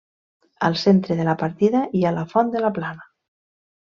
Al 0.67 0.77
centre 0.83 1.17
de 1.19 1.27
la 1.27 1.35
partida 1.41 1.83
hi 1.99 2.03
ha 2.11 2.15
la 2.17 2.25
Font 2.33 2.51
de 2.57 2.63
la 2.65 2.75
Plana. 2.79 3.09